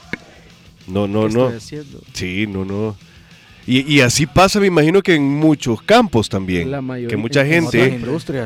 [0.87, 1.49] no, no, ¿Qué no.
[1.49, 2.01] estoy haciendo?
[2.13, 2.95] Sí, no, no.
[3.65, 6.69] Y, y así pasa, me imagino que en muchos campos también.
[6.69, 7.97] La mayoría- que mucha gente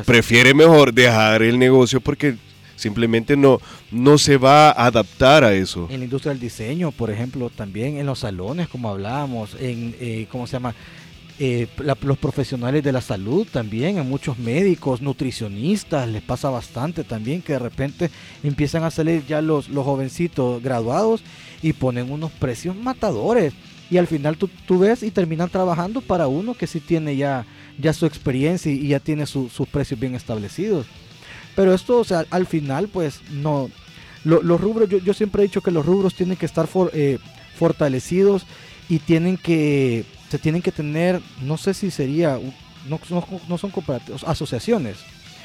[0.06, 2.36] prefiere mejor dejar el negocio porque
[2.76, 5.88] simplemente no, no se va a adaptar a eso.
[5.90, 10.26] En la industria del diseño, por ejemplo, también en los salones, como hablábamos, en, eh,
[10.30, 10.74] ¿cómo se llama?
[11.40, 11.68] Eh,
[12.02, 17.52] los profesionales de la salud también, a muchos médicos, nutricionistas, les pasa bastante también que
[17.52, 18.10] de repente
[18.42, 21.22] empiezan a salir ya los, los jovencitos graduados
[21.62, 23.52] y ponen unos precios matadores.
[23.88, 27.46] Y al final tú, tú ves y terminan trabajando para uno que sí tiene ya,
[27.78, 30.86] ya su experiencia y, ya tiene su- sus precios bien establecidos.
[31.54, 33.70] Pero esto, o sea, al final, pues no,
[34.24, 37.18] lo- los rubros, yo, siempre he dicho que los rubros tienen que estar eh,
[37.56, 38.44] fortalecidos
[38.88, 42.38] y tienen que, se tienen que tener, no sé si sería,
[42.88, 44.96] no, no, no son cooperativas, asociaciones.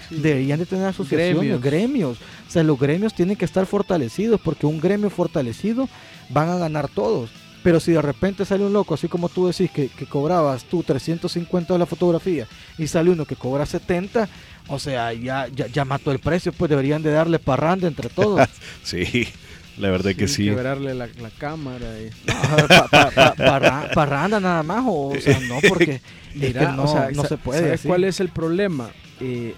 [0.09, 0.15] Sí.
[0.15, 1.61] Deberían de tener asociaciones, Gremios.
[1.61, 2.17] gremios.
[2.47, 5.87] O sea, los gremios tienen que estar fortalecidos porque un gremio fortalecido
[6.29, 7.29] van a ganar todos.
[7.63, 10.83] Pero si de repente sale un loco, así como tú decís, que, que cobrabas tú
[10.83, 12.45] 350 de la fotografía
[12.77, 14.27] y sale uno que cobra 70,
[14.67, 18.45] o sea, ya, ya, ya mató el precio, pues deberían de darle parranda entre todos.
[18.83, 19.29] Sí,
[19.77, 20.45] la verdad que sí.
[20.45, 21.87] Quebrarle la, la cámara.
[21.99, 26.01] y- No, pa- pa- pa- parra- parranda nada más, o, o sea, no, porque
[26.35, 27.59] Mira, no, o sea, no se puede.
[27.61, 27.87] ¿Sabes así.
[27.87, 28.89] cuál es el problema?
[29.19, 29.55] Eh,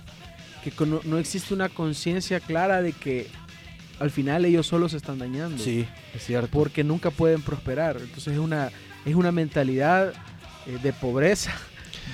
[0.63, 3.27] que con- no, no existe una conciencia clara de que
[3.99, 5.63] al final ellos solo se están dañando.
[5.63, 6.49] Sí, es cierto.
[6.51, 7.97] Porque nunca pueden prosperar.
[7.99, 8.69] Entonces es una,
[9.05, 10.13] es una mentalidad
[10.67, 11.51] eh, de pobreza.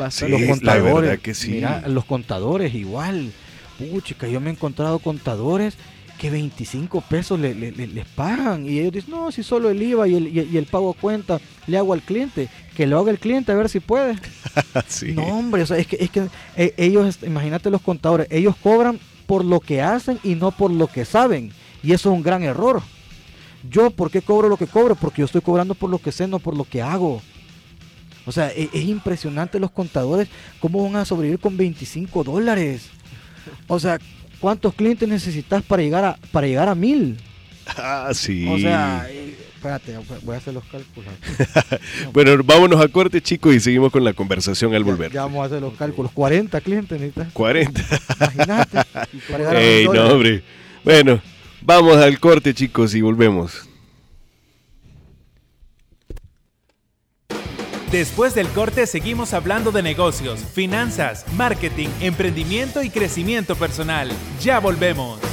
[0.10, 1.52] Sí, los la contadores, verdad que sí.
[1.52, 3.32] mira, los contadores igual.
[3.78, 5.76] Puchica, yo me he encontrado contadores
[6.22, 9.82] que 25 pesos le- le- le- les pagan y ellos dicen, no, si solo el
[9.82, 13.10] IVA y el, y y el pago cuenta le hago al cliente, que lo haga
[13.10, 14.16] el cliente a ver si puede.
[14.88, 15.14] Sí.
[15.14, 19.00] No, hombre, o sea, es que, es que eh, ellos, imagínate los contadores, ellos cobran
[19.26, 21.52] por lo que hacen y no por lo que saben.
[21.82, 22.84] Y eso es un gran error.
[23.68, 24.94] Yo, ¿por qué cobro lo que cobro?
[24.96, 27.20] Porque yo estoy cobrando por lo que sé, no por lo que hago.
[28.28, 30.28] O sea, e- es, impresionante los contadores,
[30.60, 32.90] cómo van a sobrevivir con 25 dólares.
[33.68, 33.98] O sea,
[34.42, 37.18] ¿cuántos clientes necesitas para llegar a, para llegar a mil?
[37.78, 38.48] Ah, sí.
[38.50, 39.08] O sea,
[39.56, 41.14] espérate, voy a hacer los cálculos.
[42.12, 45.12] Bueno, vámonos a corte, chicos, y seguimos con la conversación al volver.
[45.12, 46.12] Ya, vamos a hacer los cálculos.
[46.12, 47.32] 40 clientes necesitas.
[47.32, 47.82] 40.
[48.20, 48.80] Imagínate.
[49.56, 50.44] Ey, no, hombre.
[50.84, 51.22] Bueno,
[51.62, 53.71] vamos al corte, chicos, y volvemos.
[57.92, 64.10] Después del corte seguimos hablando de negocios, finanzas, marketing, emprendimiento y crecimiento personal.
[64.40, 65.31] Ya volvemos.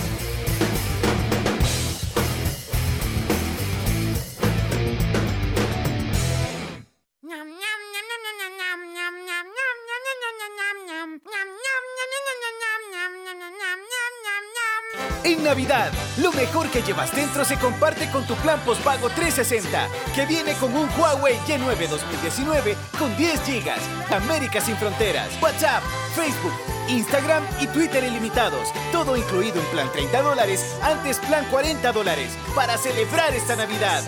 [15.58, 20.52] Navidad, lo mejor que llevas dentro se comparte con tu plan postpago 360, que viene
[20.52, 25.82] con un Huawei Y9 2019 con 10 GB, América sin fronteras, WhatsApp,
[26.14, 26.52] Facebook,
[26.86, 28.68] Instagram y Twitter ilimitados.
[28.92, 34.04] Todo incluido en plan 30 dólares, antes plan 40 dólares, para celebrar esta Navidad.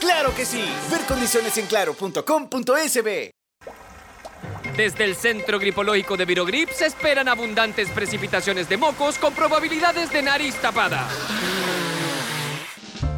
[0.00, 0.64] ¡Claro que sí!
[0.90, 3.37] Ver condiciones en claro.com.sb.
[4.78, 10.22] Desde el Centro Gripológico de Virogrip se esperan abundantes precipitaciones de mocos con probabilidades de
[10.22, 11.08] nariz tapada.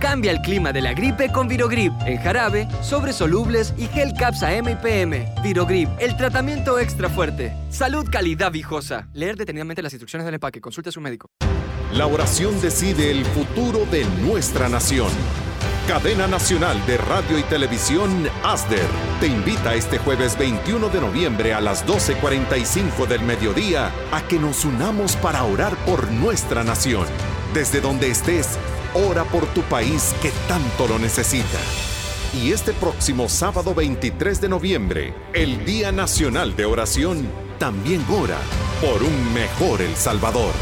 [0.01, 4.55] Cambia el clima de la gripe con Virogrip, en jarabe, sobres solubles y gel capsa
[4.55, 5.35] M y PM.
[5.43, 7.53] Virogrip, el tratamiento extra fuerte.
[7.69, 9.11] Salud, calidad viejosa.
[9.13, 10.63] Leer detenidamente las instrucciones del empaque.
[10.63, 11.29] Consulte a su médico.
[11.93, 15.11] La oración decide el futuro de nuestra nación.
[15.91, 18.87] Cadena Nacional de Radio y Televisión, ASDER,
[19.19, 24.65] te invita este jueves 21 de noviembre a las 12.45 del mediodía a que nos
[24.65, 27.07] unamos para orar por nuestra nación.
[27.55, 28.57] Desde donde estés,
[28.95, 31.59] ora por tu país que tanto lo necesita.
[32.35, 38.39] Y este próximo sábado 23 de noviembre, el Día Nacional de Oración, también ora
[38.81, 40.53] por un mejor El Salvador.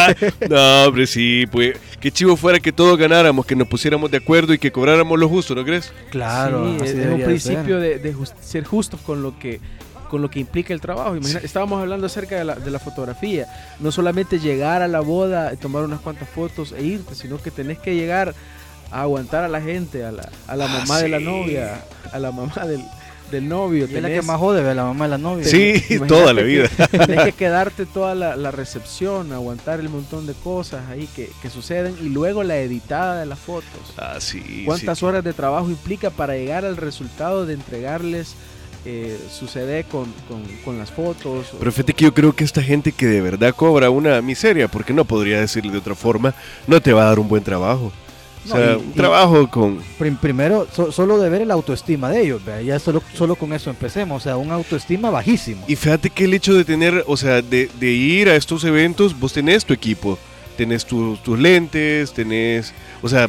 [0.49, 1.77] no, hombre, sí, pues.
[2.01, 5.29] Qué chivo fuera que todos ganáramos, que nos pusiéramos de acuerdo y que cobráramos lo
[5.29, 5.92] justo, ¿no crees?
[6.11, 7.27] Claro, Sí, así es, es un ser.
[7.27, 9.61] principio de, de just- ser justos con lo que
[10.09, 11.14] con lo que implica el trabajo.
[11.14, 13.46] Imagina- estábamos hablando acerca de la, de la fotografía.
[13.79, 17.53] No solamente llegar a la boda, y tomar unas cuantas fotos e irte, sino que
[17.53, 18.35] tenés que llegar
[18.90, 22.18] a aguantar a la gente, a la, a la Ah, mamá de la novia, a
[22.18, 22.83] la mamá del,
[23.31, 23.87] del novio.
[23.88, 25.44] Y es la que más jode, ve, la mamá de la novia.
[25.44, 26.68] Sí, imagínate toda la que vida.
[26.90, 31.50] Tenés que quedarte toda la, la recepción, aguantar el montón de cosas ahí que, que
[31.50, 33.94] suceden y luego la editada de las fotos.
[33.96, 34.62] Ah, sí.
[34.66, 35.05] ¿Cuántas sí.
[35.05, 38.35] horas de trabajo implica para llegar al resultado de entregarles
[38.87, 41.46] eh, su CD con, con- con las fotos?
[41.59, 44.92] Pero fíjate que yo creo que esta gente que de verdad cobra una miseria, porque
[44.92, 46.35] no podría decirle de otra forma,
[46.66, 47.92] no te va a dar un buen trabajo.
[48.51, 49.79] O sea, y- un trabajo con...
[49.99, 53.71] Prim- primero, so- solo de ver el autoestima de ellos, ya solo, solo con eso
[53.71, 55.65] empecemos, o sea, un autoestima bajísimo.
[55.69, 59.19] Y fíjate que el hecho de tener, o sea, de, de ir a estos eventos,
[59.19, 60.19] vos tenés tu equipo,
[60.57, 63.29] tenés tu- tus lentes, tenés, o sea,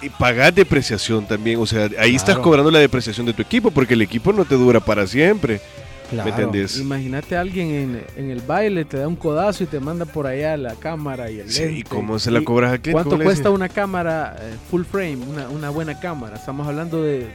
[0.00, 3.94] y pagás depreciación también, o sea, ahí estás cobrando la depreciación de tu equipo, porque
[3.94, 5.60] el equipo no te dura para siempre,
[6.10, 6.30] Claro.
[6.30, 6.78] ¿me entendés?
[6.78, 10.26] Imagínate a alguien en, en el baile, te da un codazo y te manda por
[10.26, 11.78] allá la cámara y el Sí, lente.
[11.80, 12.78] ¿y cómo se la cobras a?
[12.80, 16.36] ¿Cuánto ¿Cómo le cuesta una cámara eh, full frame, una, una buena cámara?
[16.36, 17.26] Estamos hablando de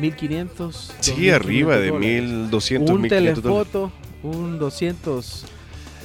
[0.00, 0.92] 1500.
[1.00, 2.22] Sí, 2500 arriba de dólares.
[2.30, 3.72] 1200, Un 1500 dólares.
[3.72, 3.92] telefoto,
[4.22, 5.44] un 200.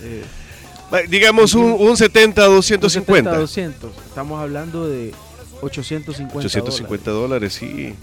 [0.04, 0.24] eh,
[1.10, 3.30] Digamos un, un 70, 250.
[3.32, 3.92] 70, 200.
[4.08, 5.14] Estamos hablando de
[5.62, 6.38] 850.
[6.38, 7.94] 850 dólares, sí.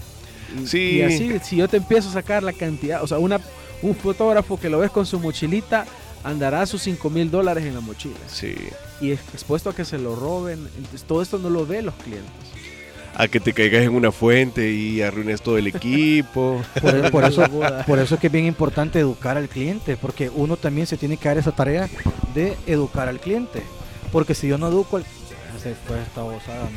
[0.62, 0.78] Y, Sí.
[0.98, 3.40] y así, si yo te empiezo a sacar la cantidad, o sea, una,
[3.84, 5.84] un fotógrafo que lo ves con su mochilita
[6.24, 8.16] andará a sus 5 mil dólares en la mochila.
[8.26, 8.54] Sí.
[9.00, 10.66] Y es expuesto a que se lo roben.
[10.76, 12.32] Entonces, todo esto no lo ven los clientes.
[13.14, 16.62] A que te caigas en una fuente y arruines todo el equipo.
[16.80, 17.44] Por, por eso,
[17.86, 21.16] por eso es que es bien importante educar al cliente, porque uno también se tiene
[21.16, 21.88] que dar esa tarea
[22.34, 23.62] de educar al cliente.
[24.10, 25.04] Porque si yo no educo al...
[25.62, 26.68] Se fue esta bozada,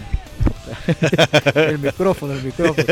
[1.55, 2.85] el micrófono, el micrófono.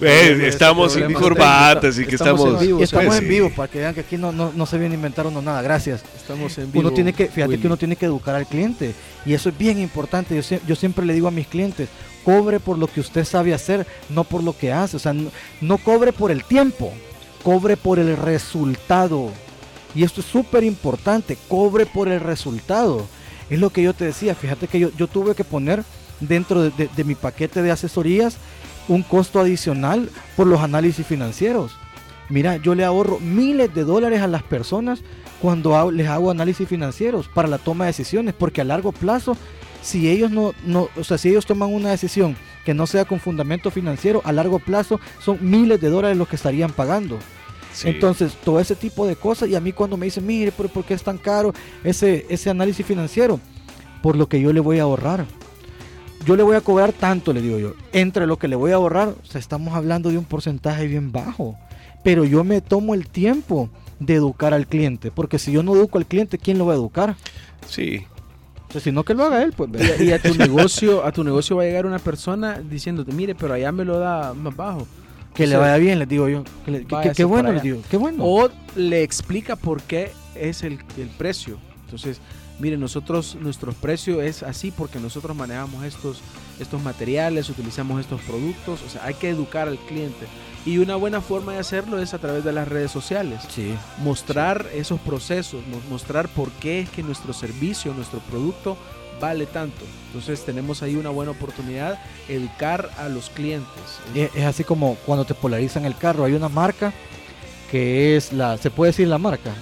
[0.00, 2.08] Eh, estamos sin problema corbata, así técnico.
[2.10, 2.60] que Estamos estamos...
[2.62, 3.52] en vivo, Y estamos pues, en sí.
[3.56, 5.62] para que vean que aquí no, no, no se viene a inventar uno nada.
[5.62, 6.02] Gracias.
[6.16, 6.80] Estamos en vivo.
[6.86, 7.60] Uno tiene que, fíjate Willy.
[7.60, 10.34] que uno tiene que educar al cliente y eso es bien importante.
[10.34, 11.88] Yo, sie- yo siempre le digo a mis clientes,
[12.24, 14.96] cobre por lo que usted sabe hacer, no por lo que hace.
[14.96, 16.92] O sea, no, no cobre por el tiempo,
[17.42, 19.30] cobre por el resultado.
[19.94, 23.06] Y esto es súper importante, cobre por el resultado.
[23.48, 25.84] Es lo que yo te decía, fíjate que yo, yo tuve que poner
[26.20, 28.36] dentro de, de- de mi paquete de asesorías
[28.88, 31.72] un costo adicional por los análisis financieros.
[32.28, 35.00] Mira, yo le ahorro miles de dólares a las personas
[35.40, 39.36] cuando hago- les hago análisis financieros para la toma de decisiones, porque a largo plazo,
[39.82, 43.20] si ellos no, no, o sea, si ellos toman una decisión que no sea con
[43.20, 47.18] fundamento financiero, a largo plazo son miles de dólares los que estarían pagando.
[47.72, 47.88] Sí.
[47.88, 50.84] Entonces, todo ese tipo de cosas, y a mí cuando me dicen, mire, pero ¿por
[50.84, 51.52] qué es tan caro
[51.84, 53.38] ese, ese análisis financiero?
[54.02, 55.26] Por lo que yo le voy a ahorrar.
[56.26, 57.74] Yo le voy a cobrar tanto, le digo yo.
[57.92, 61.12] Entre lo que le voy a ahorrar, o sea, estamos hablando de un porcentaje bien
[61.12, 61.56] bajo.
[62.02, 63.68] Pero yo me tomo el tiempo
[64.00, 66.76] de educar al cliente, porque si yo no educo al cliente, ¿quién lo va a
[66.76, 67.16] educar?
[67.68, 68.04] Sí.
[68.68, 69.70] O sea, si no que lo haga él, pues.
[69.72, 73.12] Y a, y a tu negocio, a tu negocio va a llegar una persona diciéndote,
[73.12, 74.86] mire, pero allá me lo da más bajo.
[75.34, 76.44] Que O le sea, vaya bien, les digo yo.
[76.64, 77.80] Que, le- que- que- bueno, les digo.
[77.90, 78.24] Qué bueno.
[78.24, 81.58] O le explica por qué es el, el precio.
[81.84, 82.20] Entonces,
[82.58, 86.20] Miren, nosotros, nuestro precio es así porque nosotros manejamos estos,
[86.58, 90.26] estos materiales, utilizamos estos productos, o sea, hay que educar al cliente.
[90.64, 93.42] Y una buena forma de hacerlo es a través de las redes sociales.
[93.54, 93.74] Sí.
[93.98, 98.76] Mostrar esos procesos, mo- mostrar por qué es que nuestro servicio, nuestro producto
[99.20, 99.84] vale tanto.
[100.08, 103.68] Entonces tenemos ahí una buena oportunidad, educar a los clientes.
[104.14, 106.92] Es, es así como cuando te polarizan el carro, hay una marca
[107.70, 109.52] que es la, ¿se puede decir la marca?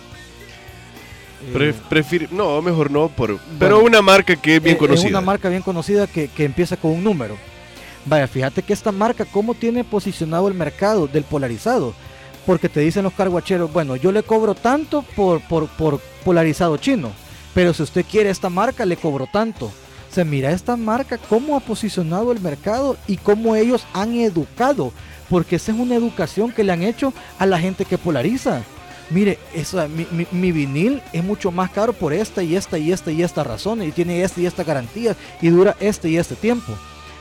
[1.53, 5.05] Eh, prefir- no, mejor no, por, pero una marca que es bien Eh, conocida.
[5.07, 7.36] Es una marca bien conocida que, que empieza con un número.
[8.07, 11.95] Vaya, fíjate que esta marca, ¿cómo tiene posicionado el mercado del polarizado?
[12.47, 17.11] Porque te dicen los carguacheros, bueno, yo le cobro tanto por, por, por polarizado chino,
[17.55, 19.66] pero si usted quiere esta marca, le cobro tanto.
[19.66, 24.92] O sea, mira esta marca, cómo ha posicionado el mercado y cómo ellos han educado,
[25.30, 28.62] porque esa es una educación que le han hecho a la gente que polariza.
[29.11, 32.91] Mire, esa, mi, mi- mi vinil es mucho más caro por esta y esta y
[32.91, 36.35] esta y esta razón y tiene esta y esta garantía y dura este y este
[36.37, 36.73] tiempo.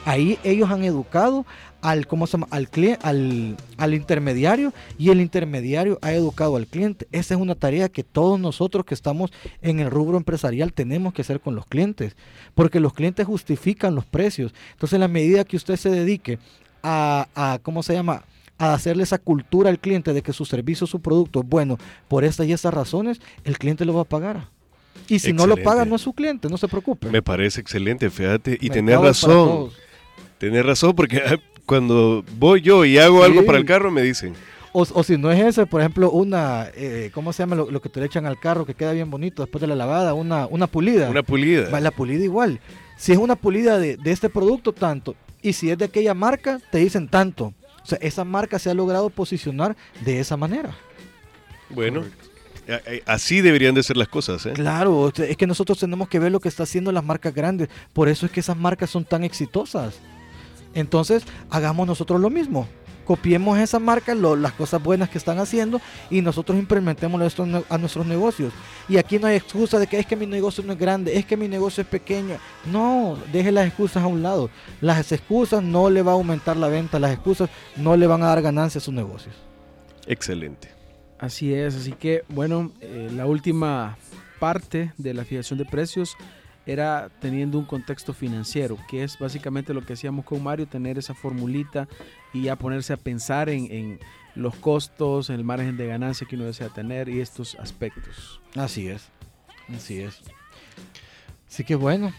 [0.05, 1.45] Ahí ellos han educado
[1.81, 2.47] al, ¿cómo se llama?
[2.51, 2.69] al,
[3.01, 7.07] al, al intermediario y el intermediario ha educado al cliente.
[7.11, 9.31] Esa es una tarea que todos nosotros que estamos
[9.61, 12.15] en el rubro empresarial tenemos que hacer con los clientes,
[12.55, 14.53] porque los clientes justifican los precios.
[14.73, 16.37] Entonces, en la medida que usted se dedique
[16.81, 18.23] a, a ¿cómo se llama?
[18.71, 22.23] A hacerle esa cultura al cliente de que su servicio, su producto es bueno por
[22.23, 24.47] estas y estas razones, el cliente lo va a pagar.
[25.07, 27.09] Y si no lo paga, no es su cliente, no se preocupe.
[27.09, 28.57] Me parece excelente, fíjate.
[28.59, 29.69] Y para razón.
[30.37, 34.33] Tenés razón, porque ah, cuando voy yo y hago algo para el carro, me dicen.
[34.73, 37.81] O, o si no es ese, por ejemplo, una, eh, ¿cómo se llama lo, lo
[37.81, 40.15] que te le echan al carro que queda bien bonito después de la lavada?
[40.15, 41.09] Una, una pulida.
[41.09, 41.79] Una pulida.
[41.79, 42.59] La pulida igual.
[42.97, 45.15] Si es una pulida de, de este producto, tanto.
[45.41, 47.53] Y si es de aquella marca, te dicen tanto.
[47.83, 49.75] O sea, esa marca se ha logrado posicionar
[50.05, 50.75] de esa manera.
[51.69, 52.03] Bueno,
[52.69, 54.53] a- a- así deberían de ser las cosas, ¿eh?
[54.53, 57.69] Claro, es que nosotros tenemos que ver lo que está haciendo las marcas grandes.
[57.91, 59.95] Por eso es que esas marcas son tan exitosas.
[60.73, 62.67] Entonces, hagamos nosotros lo mismo.
[63.05, 67.77] Copiemos esa marca, lo- las cosas buenas que están haciendo y nosotros implementemos esto a
[67.77, 68.53] nuestros negocios.
[68.87, 71.25] Y aquí no hay excusa de que es que mi negocio no es grande, es
[71.25, 72.35] que mi negocio es pequeño.
[72.71, 74.49] No, deje las excusas a un lado.
[74.81, 78.27] Las excusas no le va a aumentar la venta, las excusas no le van a
[78.27, 79.35] dar ganancia a sus negocios.
[80.07, 80.69] Excelente.
[81.19, 83.97] Así es, así que bueno, eh, la última
[84.39, 86.15] parte de la fijación de precios
[86.65, 91.13] era teniendo un contexto financiero, que es básicamente lo que hacíamos con Mario, tener esa
[91.13, 91.87] formulita
[92.33, 93.99] y ya ponerse a pensar en,
[94.35, 98.41] los costos, el margen de ganancia que uno desea tener y estos aspectos.
[98.55, 99.09] Así es,
[99.75, 100.21] así es.
[101.47, 102.11] Así que bueno,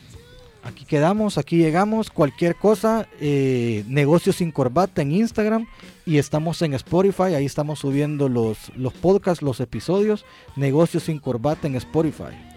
[0.63, 2.11] aquí quedamos, aquí llegamos.
[2.11, 5.67] Cualquier cosa, eh, Negocios sin Corbata en Instagram
[6.07, 7.35] y estamos en Spotify.
[7.35, 10.25] Ahí estamos subiendo los, los podcasts, los episodios.
[10.55, 12.54] Negocios sin Corbata en Spotify.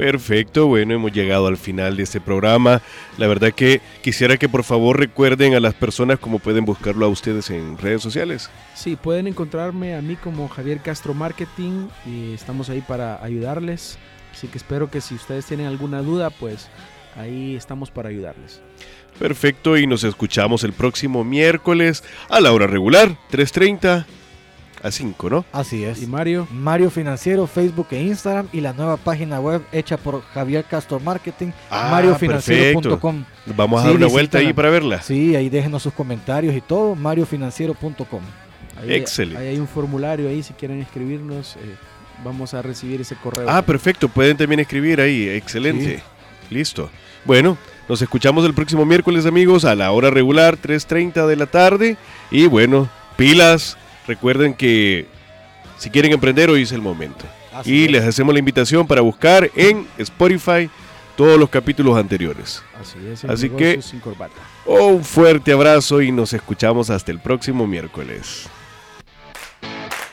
[0.00, 2.80] Perfecto, bueno, hemos llegado al final de este programa.
[3.18, 7.10] La verdad que quisiera que por favor recuerden a las personas cómo pueden buscarlo a
[7.10, 8.48] ustedes en redes sociales.
[8.74, 13.98] Sí, pueden encontrarme a mí como Javier Castro Marketing y estamos ahí para ayudarles.
[14.32, 16.70] Así que espero que si ustedes tienen alguna duda, pues
[17.14, 18.62] ahí estamos para ayudarles.
[19.18, 24.06] Perfecto, y nos escuchamos el próximo miércoles a la hora regular, 3.30
[24.82, 25.44] a 5, ¿no?
[25.52, 26.02] Así es.
[26.02, 30.64] Y Mario, Mario Financiero, Facebook e Instagram y la nueva página web hecha por Javier
[30.64, 33.24] Castro Marketing, Ah, mariofinanciero.com.
[33.56, 35.02] Vamos a Sí, dar una vuelta ahí para verla.
[35.02, 38.20] Sí, ahí déjenos sus comentarios y todo, mariofinanciero.com.
[38.86, 39.40] Excelente.
[39.42, 41.56] ahí hay un formulario ahí si quieren escribirnos.
[41.56, 41.76] eh,
[42.24, 43.46] vamos a recibir ese correo.
[43.48, 46.02] Ah, perfecto, pueden también escribir ahí, excelente.
[46.50, 46.90] Listo.
[47.24, 47.56] Bueno,
[47.88, 51.96] nos escuchamos el próximo miércoles, amigos, a la hora regular, 3.30 de la tarde.
[52.30, 53.76] Y bueno, pilas,
[54.06, 55.06] recuerden que
[55.78, 57.24] si quieren emprender, hoy es el momento.
[57.52, 57.90] Así y es.
[57.90, 60.70] les hacemos la invitación para buscar en Spotify
[61.16, 62.62] todos los capítulos anteriores.
[62.80, 63.24] Así es.
[63.24, 64.34] así que- sin corbata.
[64.66, 68.48] Un fuerte abrazo y nos escuchamos hasta el próximo miércoles.